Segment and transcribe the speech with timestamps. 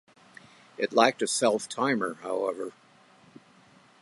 [0.79, 2.73] It lacked a self-timer, however.